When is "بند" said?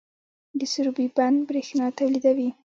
1.17-1.37